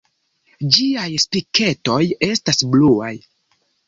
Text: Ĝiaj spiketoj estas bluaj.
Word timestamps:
Ĝiaj 0.77 1.03
spiketoj 1.23 1.99
estas 2.29 2.63
bluaj. 2.73 3.11